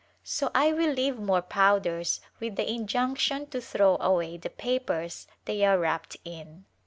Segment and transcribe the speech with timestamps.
[0.23, 5.63] So I will leave more powders with the injunction to throw away the papers they
[5.63, 6.65] are wrapped in.